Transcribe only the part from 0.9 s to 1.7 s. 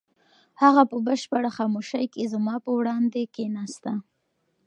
په بشپړه